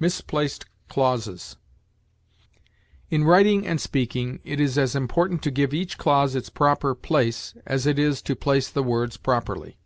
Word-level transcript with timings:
MISPLACED 0.00 0.64
CLAUSES. 0.88 1.58
In 3.10 3.24
writing 3.24 3.66
and 3.66 3.78
speaking, 3.78 4.40
it 4.42 4.58
is 4.58 4.78
as 4.78 4.96
important 4.96 5.42
to 5.42 5.50
give 5.50 5.74
each 5.74 5.98
clause 5.98 6.34
its 6.34 6.48
proper 6.48 6.94
place 6.94 7.52
as 7.66 7.84
it 7.84 7.98
is 7.98 8.22
to 8.22 8.34
place 8.34 8.70
the 8.70 8.82
words 8.82 9.18
properly. 9.18 9.76